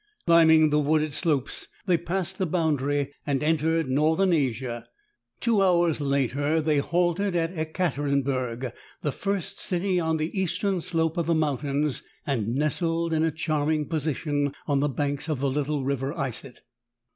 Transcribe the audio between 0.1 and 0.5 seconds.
Climb